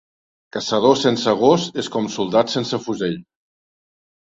[0.55, 3.25] Caçador sense gos és com soldat sense fusell.